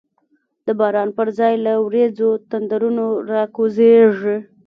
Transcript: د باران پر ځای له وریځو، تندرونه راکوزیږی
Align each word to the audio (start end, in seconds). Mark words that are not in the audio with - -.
د 0.65 0.67
باران 0.79 1.09
پر 1.17 1.27
ځای 1.39 1.53
له 1.65 1.73
وریځو، 1.85 2.29
تندرونه 2.49 3.03
راکوزیږی 3.29 4.37